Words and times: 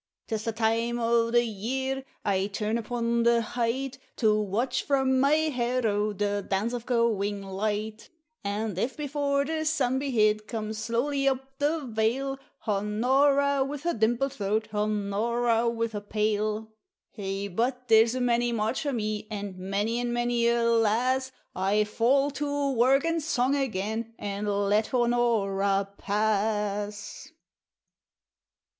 'Tis 0.29 0.45
the 0.45 0.51
time 0.51 0.97
o' 0.97 1.29
the 1.29 1.43
year 1.45 2.03
I 2.25 2.47
turn 2.47 2.79
upon 2.79 3.21
the 3.21 3.39
height 3.39 3.99
To 4.15 4.35
watch 4.41 4.81
from 4.81 5.19
my 5.19 5.35
harrow 5.53 6.11
the 6.11 6.41
dance 6.41 6.73
of 6.73 6.87
going 6.87 7.43
light; 7.43 8.09
And 8.43 8.79
if 8.79 8.97
before 8.97 9.45
the 9.45 9.63
sun 9.63 9.99
be 9.99 10.09
hid, 10.09 10.47
come 10.47 10.73
slowly 10.73 11.27
up 11.27 11.59
the 11.59 11.81
vale 11.81 12.39
Honora 12.67 13.63
with 13.63 13.83
her 13.83 13.93
dimpled 13.93 14.33
throat, 14.33 14.69
Honora 14.73 15.69
with 15.69 15.91
her 15.91 16.01
pail, 16.01 16.71
Hey, 17.11 17.47
but 17.47 17.87
there's 17.87 18.15
many 18.15 18.49
a 18.49 18.53
March 18.55 18.81
for 18.81 18.93
me, 18.93 19.27
and 19.29 19.55
many 19.55 19.99
and 19.99 20.11
many 20.11 20.47
a 20.47 20.63
lass! 20.63 21.31
I 21.55 21.83
fall 21.83 22.31
to 22.31 22.71
work 22.71 23.05
and 23.05 23.21
song 23.21 23.55
again, 23.55 24.15
and 24.17 24.49
let 24.49 24.95
Honora 24.95 25.89
pass. 25.95 27.31